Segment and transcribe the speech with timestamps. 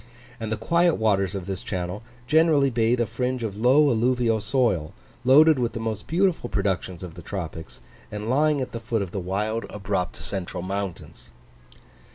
[0.39, 4.93] And the quiet waters of this channel generally bathe a fringe of low alluvial soil,
[5.23, 9.11] loaded with the most beautiful productions of the tropics, and lying at the foot of
[9.11, 11.29] the wild, abrupt, central mountains.